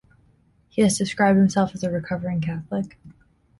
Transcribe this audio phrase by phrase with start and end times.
[0.69, 2.97] He has described himself as a recovering Catholic.